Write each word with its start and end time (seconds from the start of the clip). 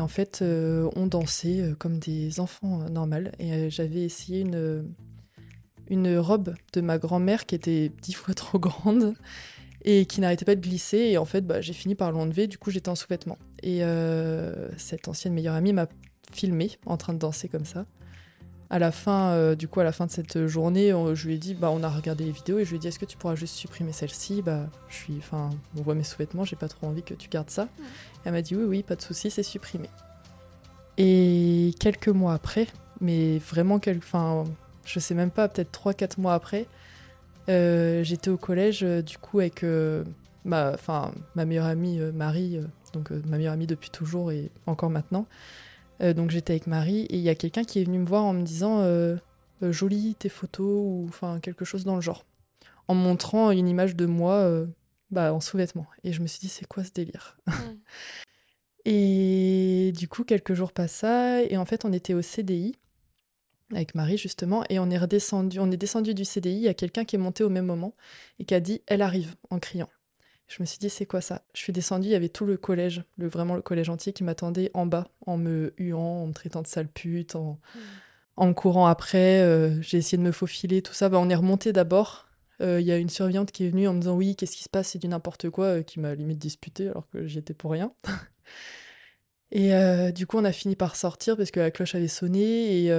Et 0.00 0.02
en 0.02 0.08
fait, 0.08 0.40
euh, 0.40 0.88
on 0.96 1.06
dansait 1.06 1.60
euh, 1.60 1.74
comme 1.74 1.98
des 1.98 2.40
enfants 2.40 2.80
euh, 2.80 2.88
normales. 2.88 3.32
Et 3.38 3.68
j'avais 3.68 4.00
essayé 4.00 4.40
une, 4.40 4.94
une 5.90 6.16
robe 6.16 6.54
de 6.72 6.80
ma 6.80 6.96
grand-mère 6.96 7.44
qui 7.44 7.54
était 7.54 7.92
dix 8.00 8.14
fois 8.14 8.32
trop 8.34 8.58
grande 8.58 9.12
et 9.84 10.06
qui 10.06 10.22
n'arrêtait 10.22 10.46
pas 10.46 10.54
de 10.54 10.62
glisser. 10.62 10.96
Et 10.96 11.18
en 11.18 11.26
fait, 11.26 11.46
bah, 11.46 11.60
j'ai 11.60 11.74
fini 11.74 11.94
par 11.94 12.12
l'enlever. 12.12 12.46
Du 12.46 12.56
coup, 12.56 12.70
j'étais 12.70 12.88
en 12.88 12.94
sous-vêtements. 12.94 13.36
Et 13.62 13.82
cette 14.78 15.06
ancienne 15.06 15.34
meilleure 15.34 15.54
amie 15.54 15.74
m'a 15.74 15.86
filmé 16.32 16.70
en 16.86 16.96
train 16.96 17.12
de 17.12 17.18
danser 17.18 17.48
comme 17.48 17.66
ça. 17.66 17.84
À 18.72 18.78
la 18.78 18.92
fin, 18.92 19.30
euh, 19.32 19.56
du 19.56 19.66
coup, 19.66 19.80
à 19.80 19.84
la 19.84 19.90
fin 19.90 20.06
de 20.06 20.12
cette 20.12 20.46
journée, 20.46 20.94
on- 20.94 21.14
je 21.14 21.26
lui 21.26 21.34
ai 21.34 21.38
dit, 21.38 21.54
bah, 21.54 21.70
on 21.72 21.82
a 21.82 21.88
regardé 21.88 22.24
les 22.24 22.30
vidéos 22.30 22.60
et 22.60 22.64
je 22.64 22.70
lui 22.70 22.76
ai 22.76 22.78
dit, 22.78 22.86
est-ce 22.86 23.00
que 23.00 23.04
tu 23.04 23.16
pourras 23.16 23.34
juste 23.34 23.54
supprimer 23.56 23.92
celle-ci? 23.92 24.42
Bah, 24.42 24.66
je 24.88 24.94
suis, 24.94 25.14
enfin, 25.18 25.50
on 25.76 25.82
voit 25.82 25.96
mes 25.96 26.04
sous-vêtements, 26.04 26.44
j'ai 26.44 26.54
pas 26.54 26.68
trop 26.68 26.86
envie 26.86 27.02
que 27.02 27.14
tu 27.14 27.28
gardes 27.28 27.50
ça. 27.50 27.66
Elle 28.24 28.32
m'a 28.32 28.42
dit, 28.42 28.54
oui, 28.54 28.62
oui, 28.64 28.82
pas 28.84 28.94
de 28.94 29.02
souci, 29.02 29.28
c'est 29.30 29.42
supprimé. 29.42 29.88
Et 30.98 31.74
quelques 31.80 32.08
mois 32.08 32.34
après, 32.34 32.66
mais 33.00 33.38
vraiment, 33.38 33.78
quel- 33.80 33.98
enfin, 33.98 34.44
je 34.84 35.00
sais 35.00 35.14
même 35.14 35.30
pas, 35.30 35.48
peut-être 35.48 35.72
3-4 35.72 36.18
mois 36.18 36.34
après, 36.34 36.66
euh, 37.48 38.04
j'étais 38.04 38.30
au 38.30 38.36
collège, 38.36 38.84
euh, 38.84 39.02
du 39.02 39.18
coup, 39.18 39.40
avec 39.40 39.64
euh, 39.64 40.04
ma, 40.44 40.72
enfin, 40.74 41.10
ma 41.34 41.44
meilleure 41.44 41.66
amie 41.66 41.98
Marie, 42.14 42.60
donc 42.92 43.10
ma 43.10 43.36
meilleure 43.36 43.54
amie 43.54 43.66
depuis 43.66 43.90
toujours 43.90 44.30
et 44.30 44.50
encore 44.66 44.90
maintenant. 44.90 45.26
Euh, 46.02 46.14
donc 46.14 46.30
j'étais 46.30 46.54
avec 46.54 46.66
Marie 46.66 47.02
et 47.02 47.16
il 47.16 47.22
y 47.22 47.28
a 47.28 47.34
quelqu'un 47.34 47.64
qui 47.64 47.80
est 47.80 47.84
venu 47.84 47.98
me 47.98 48.06
voir 48.06 48.24
en 48.24 48.32
me 48.32 48.42
disant 48.42 48.80
euh, 48.80 49.16
euh, 49.62 49.72
jolie 49.72 50.14
tes 50.14 50.28
photos 50.28 50.66
ou 50.66 51.06
enfin 51.08 51.40
quelque 51.40 51.64
chose 51.64 51.84
dans 51.84 51.96
le 51.96 52.00
genre, 52.00 52.24
en 52.88 52.94
me 52.94 53.00
montrant 53.00 53.50
une 53.50 53.68
image 53.68 53.96
de 53.96 54.06
moi 54.06 54.34
euh, 54.34 54.66
bah, 55.10 55.34
en 55.34 55.40
sous-vêtements. 55.40 55.86
Et 56.04 56.12
je 56.12 56.22
me 56.22 56.26
suis 56.26 56.40
dit 56.40 56.48
c'est 56.48 56.66
quoi 56.66 56.84
ce 56.84 56.92
délire? 56.92 57.38
Et 58.86 59.92
du 59.94 60.08
coup 60.08 60.24
quelques 60.24 60.54
jours 60.54 60.72
passent 60.72 60.92
ça 60.92 61.42
et 61.42 61.58
en 61.58 61.66
fait 61.66 61.84
on 61.84 61.92
était 61.92 62.14
au 62.14 62.22
CDI 62.22 62.74
avec 63.72 63.94
Marie 63.94 64.16
justement 64.16 64.64
et 64.70 64.78
on 64.78 64.88
est 64.88 64.96
redescendu, 64.96 65.60
on 65.60 65.70
est 65.70 65.76
descendu 65.76 66.14
du 66.14 66.24
CDI. 66.24 66.54
Il 66.54 66.62
y 66.62 66.68
a 66.68 66.72
quelqu'un 66.72 67.04
qui 67.04 67.16
est 67.16 67.18
monté 67.18 67.44
au 67.44 67.50
même 67.50 67.66
moment 67.66 67.94
et 68.38 68.46
qui 68.46 68.54
a 68.54 68.60
dit 68.60 68.80
elle 68.86 69.02
arrive 69.02 69.36
en 69.50 69.58
criant. 69.58 69.90
Je 70.50 70.56
me 70.60 70.66
suis 70.66 70.78
dit, 70.78 70.90
c'est 70.90 71.06
quoi 71.06 71.20
ça? 71.20 71.42
Je 71.54 71.60
suis 71.60 71.72
descendue, 71.72 72.08
il 72.08 72.10
y 72.10 72.16
avait 72.16 72.28
tout 72.28 72.44
le 72.44 72.56
collège, 72.56 73.04
le, 73.18 73.28
vraiment 73.28 73.54
le 73.54 73.62
collège 73.62 73.88
entier 73.88 74.12
qui 74.12 74.24
m'attendait 74.24 74.72
en 74.74 74.84
bas, 74.84 75.06
en 75.24 75.36
me 75.36 75.72
huant, 75.78 76.24
en 76.24 76.26
me 76.26 76.32
traitant 76.32 76.60
de 76.60 76.66
sale 76.66 76.88
pute, 76.88 77.36
en, 77.36 77.60
en 78.36 78.46
me 78.48 78.52
courant 78.52 78.86
après. 78.86 79.42
euh, 79.42 79.80
J'ai 79.80 79.98
essayé 79.98 80.18
de 80.18 80.24
me 80.24 80.32
faufiler, 80.32 80.82
tout 80.82 80.92
ça. 80.92 81.08
Bah, 81.08 81.18
on 81.20 81.30
est 81.30 81.36
remonté 81.36 81.72
d'abord. 81.72 82.26
Euh, 82.62 82.80
Il 82.80 82.86
y 82.86 82.90
a 82.92 82.96
une 82.98 83.08
surveillante 83.10 83.52
qui 83.52 83.64
est 83.64 83.70
venue 83.70 83.86
en 83.86 83.94
me 83.94 84.00
disant, 84.00 84.16
oui, 84.16 84.34
qu'est-ce 84.34 84.56
qui 84.56 84.64
se 84.64 84.68
passe? 84.68 84.88
C'est 84.88 84.98
du 84.98 85.06
n'importe 85.06 85.50
quoi, 85.50 85.66
euh, 85.66 85.82
qui 85.84 86.00
m'a 86.00 86.16
limite 86.16 86.38
disputé 86.38 86.88
alors 86.88 87.08
que 87.10 87.28
j'y 87.28 87.38
étais 87.38 87.54
pour 87.54 87.70
rien. 87.70 87.92
Et 89.52 89.72
du 90.12 90.26
coup, 90.26 90.38
on 90.38 90.44
a 90.44 90.52
fini 90.52 90.76
par 90.76 90.94
sortir 90.94 91.36
parce 91.36 91.50
que 91.50 91.58
la 91.60 91.70
cloche 91.72 91.94
avait 91.96 92.08
sonné. 92.08 92.84
Et 92.84 92.92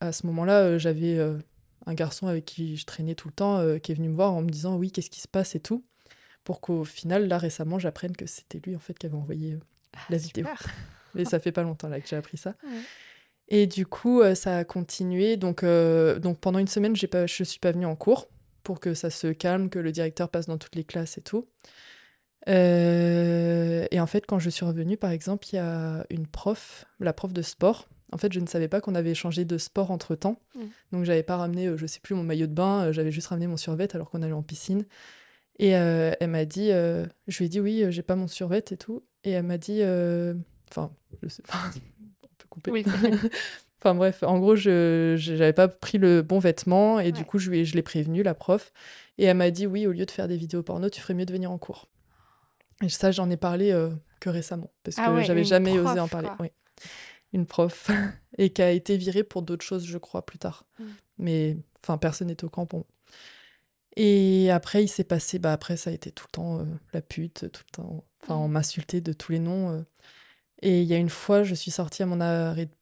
à 0.00 0.12
ce 0.12 0.26
moment-là, 0.26 0.76
j'avais 0.76 1.18
un 1.86 1.94
garçon 1.94 2.26
avec 2.26 2.44
qui 2.44 2.76
je 2.76 2.84
traînais 2.84 3.14
tout 3.14 3.28
le 3.28 3.34
temps 3.34 3.78
qui 3.78 3.92
est 3.92 3.94
venu 3.94 4.10
me 4.10 4.14
voir 4.16 4.34
en 4.34 4.42
me 4.42 4.50
disant, 4.50 4.76
oui, 4.76 4.90
qu'est-ce 4.92 5.08
qui 5.10 5.20
se 5.20 5.28
passe 5.28 5.54
et 5.54 5.60
tout 5.60 5.82
pour 6.46 6.60
qu'au 6.60 6.84
final, 6.84 7.26
là 7.26 7.38
récemment, 7.38 7.78
j'apprenne 7.80 8.16
que 8.16 8.24
c'était 8.24 8.60
lui 8.64 8.76
en 8.76 8.78
fait 8.78 8.96
qui 8.96 9.06
avait 9.06 9.16
envoyé 9.16 9.54
euh, 9.54 9.58
la 10.08 10.16
vidéo. 10.16 10.46
Super. 10.46 10.62
Mais 11.14 11.24
ça 11.24 11.40
fait 11.40 11.52
pas 11.52 11.62
longtemps 11.62 11.88
là 11.88 12.00
que 12.00 12.06
j'ai 12.06 12.16
appris 12.16 12.36
ça. 12.36 12.54
Ouais. 12.62 12.80
Et 13.48 13.66
du 13.66 13.84
coup, 13.84 14.20
euh, 14.20 14.36
ça 14.36 14.58
a 14.58 14.64
continué. 14.64 15.36
Donc, 15.36 15.64
euh, 15.64 16.20
donc 16.20 16.38
pendant 16.38 16.60
une 16.60 16.68
semaine, 16.68 16.94
j'ai 16.94 17.08
pas, 17.08 17.26
je 17.26 17.42
suis 17.42 17.58
pas 17.58 17.72
venue 17.72 17.84
en 17.86 17.96
cours 17.96 18.28
pour 18.62 18.78
que 18.78 18.94
ça 18.94 19.10
se 19.10 19.28
calme, 19.28 19.70
que 19.70 19.80
le 19.80 19.90
directeur 19.90 20.28
passe 20.28 20.46
dans 20.46 20.56
toutes 20.56 20.76
les 20.76 20.84
classes 20.84 21.18
et 21.18 21.20
tout. 21.20 21.48
Euh, 22.48 23.86
et 23.90 23.98
en 23.98 24.06
fait, 24.06 24.24
quand 24.24 24.38
je 24.38 24.50
suis 24.50 24.64
revenue, 24.64 24.96
par 24.96 25.10
exemple, 25.10 25.46
il 25.52 25.56
y 25.56 25.58
a 25.58 26.06
une 26.10 26.28
prof, 26.28 26.84
la 27.00 27.12
prof 27.12 27.32
de 27.32 27.42
sport. 27.42 27.88
En 28.12 28.18
fait, 28.18 28.32
je 28.32 28.38
ne 28.38 28.46
savais 28.46 28.68
pas 28.68 28.80
qu'on 28.80 28.94
avait 28.94 29.14
changé 29.14 29.44
de 29.44 29.58
sport 29.58 29.90
entre 29.90 30.14
temps. 30.14 30.40
Mm. 30.54 30.60
Donc, 30.92 31.04
j'avais 31.04 31.24
pas 31.24 31.36
ramené, 31.36 31.72
je 31.76 31.86
sais 31.86 31.98
plus, 31.98 32.14
mon 32.14 32.22
maillot 32.22 32.46
de 32.46 32.52
bain. 32.52 32.92
J'avais 32.92 33.10
juste 33.10 33.26
ramené 33.28 33.48
mon 33.48 33.56
survêt 33.56 33.88
alors 33.94 34.10
qu'on 34.10 34.22
allait 34.22 34.32
en 34.32 34.42
piscine. 34.42 34.84
Et 35.58 35.76
euh, 35.76 36.12
elle 36.20 36.30
m'a 36.30 36.44
dit, 36.44 36.70
euh, 36.70 37.06
je 37.28 37.38
lui 37.38 37.46
ai 37.46 37.48
dit 37.48 37.60
oui, 37.60 37.82
euh, 37.82 37.90
j'ai 37.90 38.02
pas 38.02 38.16
mon 38.16 38.28
survêt 38.28 38.64
et 38.70 38.76
tout. 38.76 39.02
Et 39.24 39.30
elle 39.30 39.44
m'a 39.44 39.58
dit, 39.58 39.82
enfin, 40.70 40.92
je 41.22 41.28
sais 41.28 41.42
on 42.22 42.28
peut 42.38 42.48
couper. 42.48 42.70
Oui. 42.70 42.84
Enfin 43.78 43.94
bref, 43.94 44.22
en 44.22 44.38
gros, 44.38 44.56
je 44.56 45.14
j'avais 45.18 45.52
pas 45.52 45.68
pris 45.68 45.98
le 45.98 46.22
bon 46.22 46.38
vêtement 46.38 46.98
et 46.98 47.12
du 47.12 47.24
coup, 47.24 47.38
je, 47.38 47.50
lui 47.50 47.66
je 47.66 47.74
l'ai 47.74 47.82
prévenue, 47.82 48.22
la 48.22 48.34
prof. 48.34 48.72
Et 49.18 49.24
elle 49.24 49.36
m'a 49.36 49.50
dit, 49.50 49.66
oui, 49.66 49.86
au 49.86 49.92
lieu 49.92 50.06
de 50.06 50.10
faire 50.10 50.28
des 50.28 50.36
vidéos 50.36 50.62
porno, 50.62 50.88
tu 50.88 51.00
ferais 51.00 51.12
mieux 51.14 51.26
de 51.26 51.32
venir 51.32 51.52
en 51.52 51.58
cours. 51.58 51.86
Et 52.82 52.88
ça, 52.88 53.10
j'en 53.10 53.30
ai 53.30 53.36
parlé 53.36 53.72
euh, 53.72 53.90
que 54.20 54.28
récemment, 54.28 54.70
parce 54.82 54.96
que 54.96 55.02
Ah 55.04 55.12
ouais, 55.12 55.24
j'avais 55.24 55.44
jamais 55.44 55.78
osé 55.78 55.98
en 55.98 56.08
parler. 56.08 56.28
Oui. 56.40 56.48
Une 57.32 57.46
prof. 57.46 57.90
et 58.38 58.50
qui 58.50 58.62
a 58.62 58.70
été 58.70 58.96
virée 58.96 59.24
pour 59.24 59.42
d'autres 59.42 59.64
choses, 59.64 59.86
je 59.86 59.98
crois, 59.98 60.24
plus 60.24 60.38
tard. 60.38 60.64
Mm. 60.78 60.84
Mais, 61.18 61.56
enfin, 61.82 61.98
personne 61.98 62.28
n'est 62.28 62.44
au 62.44 62.48
camp 62.48 62.66
pour 62.66 62.80
moi. 62.80 62.86
Et 63.96 64.50
après, 64.50 64.84
il 64.84 64.88
s'est 64.88 65.04
passé, 65.04 65.38
bah 65.38 65.52
après, 65.52 65.76
ça 65.76 65.90
a 65.90 65.92
été 65.92 66.10
tout 66.12 66.26
le 66.28 66.32
temps 66.32 66.58
euh, 66.60 66.64
la 66.92 67.00
pute, 67.02 67.50
tout 67.50 67.62
le 67.66 67.70
temps. 67.72 68.04
Enfin, 68.22 68.34
on 68.36 68.48
Mm. 68.48 68.52
m'insultait 68.52 69.00
de 69.00 69.12
tous 69.12 69.32
les 69.32 69.38
noms. 69.38 69.70
euh. 69.72 69.82
Et 70.62 70.82
il 70.82 70.88
y 70.88 70.94
a 70.94 70.98
une 70.98 71.10
fois, 71.10 71.42
je 71.42 71.54
suis 71.54 71.70
sortie 71.70 72.02
à 72.02 72.06
mon 72.06 72.20
arrêt 72.20 72.66
de, 72.66 72.72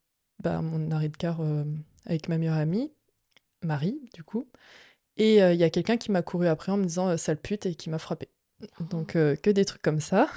bah, 0.43 0.57
à 0.57 0.61
mon 0.61 0.91
arrêt 0.91 1.09
de 1.09 1.17
car 1.17 1.41
euh, 1.41 1.63
avec 2.05 2.29
ma 2.29 2.37
meilleure 2.37 2.55
amie, 2.55 2.91
Marie, 3.63 3.99
du 4.13 4.23
coup. 4.23 4.49
Et 5.17 5.41
euh, 5.41 5.53
il 5.53 5.59
y 5.59 5.63
a 5.63 5.69
quelqu'un 5.69 5.97
qui 5.97 6.11
m'a 6.11 6.21
couru 6.21 6.47
après 6.47 6.71
en 6.71 6.77
me 6.77 6.85
disant 6.85 7.09
euh, 7.09 7.17
sale 7.17 7.37
pute 7.37 7.65
et 7.65 7.75
qui 7.75 7.89
m'a 7.89 7.99
frappé. 7.99 8.29
Donc, 8.89 9.15
euh, 9.15 9.35
que 9.35 9.49
des 9.49 9.65
trucs 9.65 9.81
comme 9.81 10.01
ça. 10.01 10.29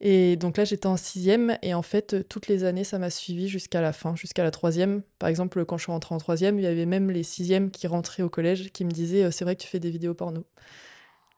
Et 0.00 0.36
donc 0.36 0.56
là, 0.58 0.64
j'étais 0.64 0.86
en 0.86 0.96
sixième, 0.96 1.56
et 1.62 1.72
en 1.72 1.82
fait, 1.82 2.14
euh, 2.14 2.22
toutes 2.24 2.48
les 2.48 2.64
années, 2.64 2.84
ça 2.84 2.98
m'a 2.98 3.10
suivi 3.10 3.48
jusqu'à 3.48 3.80
la 3.80 3.92
fin, 3.92 4.14
jusqu'à 4.16 4.42
la 4.42 4.50
troisième. 4.50 5.02
Par 5.18 5.28
exemple, 5.28 5.64
quand 5.64 5.78
je 5.78 5.84
suis 5.84 5.92
rentrée 5.92 6.14
en 6.14 6.18
troisième, 6.18 6.58
il 6.58 6.62
y 6.62 6.66
avait 6.66 6.84
même 6.86 7.10
les 7.10 7.22
sixièmes 7.22 7.70
qui 7.70 7.86
rentraient 7.86 8.22
au 8.22 8.28
collège 8.28 8.70
qui 8.72 8.84
me 8.84 8.90
disaient 8.90 9.24
euh, 9.24 9.30
c'est 9.30 9.44
vrai 9.44 9.56
que 9.56 9.62
tu 9.62 9.68
fais 9.68 9.80
des 9.80 9.90
vidéos 9.90 10.14
porno. 10.14 10.44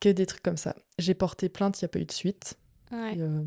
Que 0.00 0.08
des 0.08 0.26
trucs 0.26 0.42
comme 0.42 0.56
ça. 0.56 0.74
J'ai 0.98 1.14
porté 1.14 1.48
plainte, 1.48 1.80
il 1.80 1.84
n'y 1.84 1.86
a 1.86 1.88
pas 1.90 1.98
eu 2.00 2.04
de 2.04 2.12
suite. 2.12 2.58
Ouais. 2.92 3.14
Euh, 3.18 3.42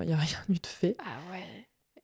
il 0.00 0.06
n'y 0.06 0.12
a 0.12 0.16
rien 0.18 0.38
eu 0.48 0.54
de 0.54 0.66
fait. 0.66 0.96
Ah 0.98 1.18
ouais. 1.32 1.42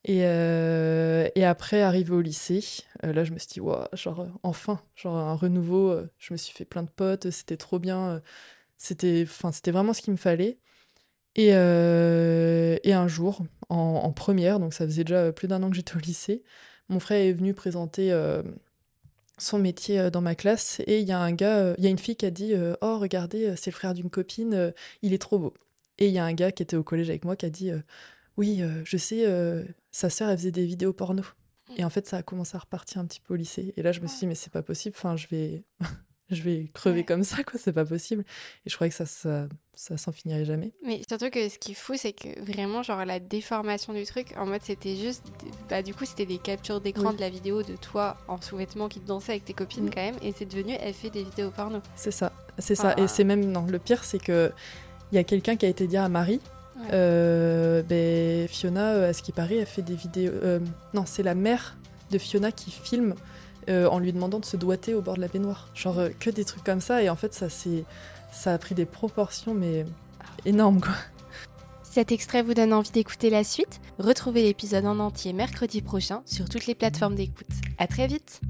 Et, 0.04 0.24
euh, 0.24 1.28
et 1.36 1.44
après, 1.44 1.80
arrivé 1.82 2.12
au 2.12 2.20
lycée, 2.20 2.64
euh, 3.04 3.12
là, 3.12 3.22
je 3.24 3.32
me 3.32 3.38
suis 3.38 3.48
dit, 3.48 3.60
Ouah, 3.60 3.88
genre, 3.92 4.20
euh, 4.20 4.28
enfin, 4.42 4.80
genre 4.96 5.16
un 5.16 5.34
renouveau. 5.34 5.90
euh, 5.90 6.10
je 6.18 6.32
me 6.32 6.36
suis 6.38 6.52
fait 6.54 6.64
plein 6.64 6.82
de 6.82 6.88
potes, 6.90 7.30
c'était 7.30 7.56
trop 7.56 7.78
bien. 7.78 8.08
euh, 8.08 8.20
c'était, 8.78 9.26
c'était 9.52 9.70
vraiment 9.70 9.92
ce 9.92 10.02
qu'il 10.02 10.12
me 10.12 10.18
fallait. 10.18 10.58
Et, 11.34 11.50
euh, 11.52 12.76
et 12.84 12.92
un 12.92 13.08
jour, 13.08 13.42
en, 13.68 14.12
première, 14.12 14.60
donc 14.60 14.74
ça 14.74 14.84
faisait 14.84 15.04
déjà 15.04 15.32
plus 15.32 15.48
d'un 15.48 15.62
an 15.62 15.70
que 15.70 15.76
j'étais 15.76 15.96
au 15.96 15.98
lycée, 15.98 16.42
mon 16.88 17.00
frère 17.00 17.20
est 17.20 17.32
venu 17.32 17.54
présenter 17.54 18.12
euh, 18.12 18.42
son 19.38 19.58
métier 19.58 19.98
euh, 19.98 20.10
dans 20.10 20.20
ma 20.20 20.34
classe 20.34 20.82
et 20.86 21.00
il 21.00 21.08
y 21.08 21.12
a 21.12 21.18
un 21.18 21.32
gars, 21.32 21.74
il 21.78 21.84
y 21.84 21.86
a 21.86 21.90
une 21.90 21.98
fille 21.98 22.16
qui 22.16 22.26
a 22.26 22.30
dit 22.30 22.52
Oh, 22.82 22.98
regardez, 22.98 23.54
c'est 23.56 23.70
le 23.70 23.74
frère 23.74 23.94
d'une 23.94 24.10
copine, 24.10 24.74
il 25.00 25.14
est 25.14 25.18
trop 25.18 25.38
beau. 25.38 25.54
Et 25.98 26.08
il 26.08 26.12
y 26.12 26.18
a 26.18 26.24
un 26.24 26.34
gars 26.34 26.52
qui 26.52 26.62
était 26.62 26.76
au 26.76 26.82
collège 26.82 27.08
avec 27.08 27.24
moi 27.24 27.34
qui 27.34 27.46
a 27.46 27.50
dit 27.50 27.70
Oui, 28.36 28.62
je 28.84 28.96
sais, 28.98 29.24
sa 29.90 30.10
sœur, 30.10 30.28
elle 30.28 30.36
faisait 30.36 30.52
des 30.52 30.66
vidéos 30.66 30.92
porno. 30.92 31.22
Et 31.78 31.84
en 31.84 31.90
fait, 31.90 32.06
ça 32.06 32.18
a 32.18 32.22
commencé 32.22 32.56
à 32.56 32.58
repartir 32.58 33.00
un 33.00 33.06
petit 33.06 33.20
peu 33.20 33.32
au 33.32 33.36
lycée. 33.36 33.72
Et 33.78 33.82
là, 33.82 33.92
je 33.92 34.00
me 34.00 34.06
suis 34.06 34.20
dit 34.20 34.26
Mais 34.26 34.34
c'est 34.34 34.52
pas 34.52 34.62
possible, 34.62 34.96
enfin, 34.98 35.16
je 35.16 35.28
vais. 35.28 35.64
Je 36.34 36.42
vais 36.42 36.68
crever 36.72 36.98
Ouais. 37.00 37.04
comme 37.04 37.22
ça, 37.24 37.44
quoi, 37.44 37.60
c'est 37.62 37.72
pas 37.72 37.84
possible. 37.84 38.24
Et 38.66 38.70
je 38.70 38.74
croyais 38.74 38.90
que 38.90 38.96
ça, 38.96 39.06
ça, 39.06 39.46
ça 39.74 39.96
s'en 39.96 40.12
finirait 40.12 40.44
jamais. 40.44 40.72
Mais 40.84 41.02
surtout 41.08 41.30
que 41.30 41.48
ce 41.48 41.58
qui 41.58 41.72
est 41.72 41.74
fou, 41.74 41.94
c'est 41.96 42.12
que 42.12 42.40
vraiment, 42.44 42.82
genre, 42.82 43.04
la 43.04 43.20
déformation 43.20 43.92
du 43.92 44.04
truc, 44.04 44.34
en 44.36 44.46
mode, 44.46 44.62
c'était 44.62 44.96
juste. 44.96 45.24
Bah, 45.68 45.82
du 45.82 45.94
coup, 45.94 46.04
c'était 46.06 46.26
des 46.26 46.38
captures 46.38 46.80
d'écran 46.80 47.10
Oui. 47.10 47.16
de 47.16 47.20
la 47.20 47.30
vidéo 47.30 47.62
de 47.62 47.76
toi 47.76 48.16
en 48.28 48.40
sous-vêtements 48.40 48.88
qui 48.88 49.00
dansait 49.00 49.32
avec 49.32 49.44
tes 49.44 49.52
copines, 49.52 49.84
Mm. 49.86 49.90
quand 49.90 50.02
même. 50.02 50.16
Et 50.22 50.32
c'est 50.32 50.46
devenu, 50.46 50.74
elle 50.80 50.94
fait 50.94 51.10
des 51.10 51.22
vidéos 51.24 51.50
porno. 51.50 51.80
C'est 51.96 52.10
ça, 52.10 52.32
c'est 52.58 52.74
ça. 52.74 52.94
Et 52.98 53.06
c'est 53.08 53.24
même, 53.24 53.44
non, 53.44 53.66
le 53.66 53.78
pire, 53.78 54.04
c'est 54.04 54.18
que 54.18 54.50
il 55.12 55.16
y 55.16 55.18
a 55.18 55.24
quelqu'un 55.24 55.56
qui 55.56 55.66
a 55.66 55.68
été 55.68 55.86
dire 55.86 56.02
à 56.02 56.08
Marie, 56.08 56.40
Ouais. 56.76 56.86
euh, 56.92 57.82
ben, 57.82 58.48
Fiona, 58.48 58.92
euh, 58.94 59.10
à 59.10 59.12
ce 59.12 59.22
qui 59.22 59.30
paraît, 59.32 59.56
elle 59.58 59.66
fait 59.66 59.82
des 59.82 59.94
vidéos. 59.94 60.32
euh, 60.32 60.58
non, 60.94 61.04
c'est 61.06 61.22
la 61.22 61.34
mère 61.34 61.76
de 62.10 62.16
Fiona 62.18 62.50
qui 62.50 62.70
filme 62.70 63.14
euh, 63.68 63.88
en 63.88 63.98
lui 63.98 64.12
demandant 64.12 64.40
de 64.40 64.44
se 64.44 64.56
doiter 64.56 64.94
au 64.94 65.02
bord 65.02 65.16
de 65.16 65.20
la 65.20 65.28
baignoire. 65.28 65.68
Genre 65.74 65.98
euh, 65.98 66.08
que 66.18 66.30
des 66.30 66.44
trucs 66.44 66.64
comme 66.64 66.80
ça. 66.80 67.02
Et 67.02 67.08
en 67.08 67.16
fait, 67.16 67.34
ça, 67.34 67.48
ça 67.50 68.52
a 68.52 68.58
pris 68.58 68.74
des 68.74 68.86
proportions, 68.86 69.54
mais 69.54 69.84
énormes, 70.44 70.80
quoi. 70.80 70.94
Cet 71.82 72.10
extrait 72.10 72.42
vous 72.42 72.54
donne 72.54 72.72
envie 72.72 72.90
d'écouter 72.90 73.28
la 73.28 73.44
suite? 73.44 73.80
Retrouvez 73.98 74.42
l'épisode 74.42 74.86
en 74.86 74.98
entier 74.98 75.34
mercredi 75.34 75.82
prochain 75.82 76.22
sur 76.24 76.48
toutes 76.48 76.66
les 76.66 76.74
plateformes 76.74 77.14
d'écoute. 77.14 77.46
À 77.78 77.86
très 77.86 78.06
vite 78.06 78.40